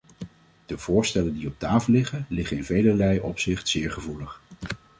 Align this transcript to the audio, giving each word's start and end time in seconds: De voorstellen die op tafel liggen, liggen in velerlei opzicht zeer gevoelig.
De 0.65 0.77
voorstellen 0.77 1.33
die 1.33 1.47
op 1.47 1.59
tafel 1.59 1.93
liggen, 1.93 2.25
liggen 2.29 2.57
in 2.57 2.63
velerlei 2.63 3.19
opzicht 3.19 3.67
zeer 3.67 3.91
gevoelig. 3.91 4.41